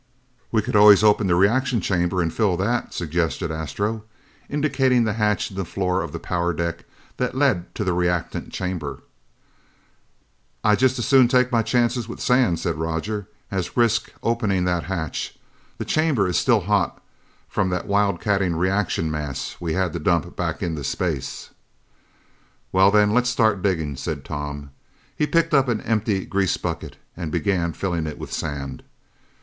"We 0.51 0.63
could 0.63 0.75
always 0.75 1.03
open 1.03 1.27
the 1.27 1.35
reaction 1.35 1.79
chamber 1.79 2.23
and 2.23 2.33
fill 2.33 2.57
that," 2.57 2.91
suggested 2.91 3.51
Astro, 3.51 4.03
indicating 4.49 5.03
the 5.03 5.13
hatch 5.13 5.51
in 5.51 5.57
the 5.57 5.63
floor 5.63 6.01
of 6.01 6.11
the 6.11 6.17
power 6.17 6.53
deck 6.53 6.85
that 7.17 7.35
lead 7.37 7.71
to 7.75 7.83
the 7.83 7.93
reactant 7.93 8.51
chamber. 8.51 9.03
"I'd 10.63 10.79
just 10.79 10.97
as 10.97 11.05
soon 11.05 11.27
take 11.27 11.51
my 11.51 11.61
chances 11.61 12.07
with 12.09 12.19
sand," 12.19 12.57
said 12.57 12.79
Roger, 12.79 13.27
"as 13.51 13.77
risk 13.77 14.11
opening 14.23 14.65
that 14.65 14.85
hatch. 14.85 15.37
The 15.77 15.85
chamber 15.85 16.27
is 16.27 16.35
still 16.35 16.61
hot 16.61 16.99
from 17.47 17.69
the 17.69 17.81
wildcatting 17.81 18.57
reaction 18.57 19.11
mass 19.11 19.57
we 19.59 19.73
had 19.73 19.93
to 19.93 19.99
dump 19.99 20.35
back 20.35 20.63
in 20.63 20.83
space." 20.83 21.51
"Well, 22.71 22.89
then, 22.89 23.13
let's 23.13 23.29
start 23.29 23.61
digging," 23.61 23.95
said 23.97 24.25
Tom. 24.25 24.71
He 25.15 25.27
picked 25.27 25.53
up 25.53 25.67
an 25.67 25.79
empty 25.81 26.25
grease 26.25 26.57
bucket 26.57 26.97
and 27.15 27.31
began 27.31 27.73
filling 27.73 28.07
it 28.07 28.17
with 28.17 28.33
sand. 28.33 28.81